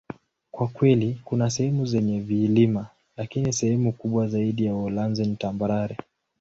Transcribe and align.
Kwa 0.51 0.67
kweli, 0.67 1.21
kuna 1.25 1.49
sehemu 1.49 1.85
zenye 1.85 2.19
vilima, 2.19 2.87
lakini 3.17 3.53
sehemu 3.53 3.91
kubwa 3.91 4.27
zaidi 4.27 4.65
ya 4.65 4.75
Uholanzi 4.75 5.23
ni 5.25 5.35
tambarare. 5.35 5.97